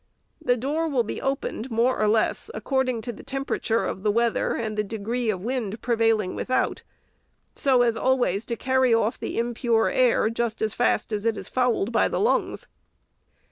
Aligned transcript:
The 0.43 0.57
door 0.57 0.87
will 0.89 1.03
be 1.03 1.21
opened, 1.21 1.69
more 1.69 1.99
or 2.01 2.07
less, 2.07 2.49
according 2.55 3.01
to 3.01 3.11
the 3.13 3.21
temperature 3.21 3.85
of 3.85 4.01
the 4.01 4.09
weather 4.09 4.55
and 4.55 4.75
the 4.75 4.83
de 4.83 4.97
gree 4.97 5.29
of 5.29 5.43
wind 5.43 5.79
prevailing 5.83 6.33
without, 6.33 6.81
so 7.53 7.83
as 7.83 7.95
always 7.95 8.43
to 8.47 8.55
carry 8.55 8.95
off 8.95 9.19
the 9.19 9.37
impure 9.37 9.89
air 9.89 10.31
just 10.31 10.59
as 10.63 10.73
fast 10.73 11.13
as 11.13 11.23
it 11.23 11.37
is 11.37 11.47
fouled 11.47 11.91
by 11.91 12.07
the 12.07 12.19
lungs. 12.19 12.67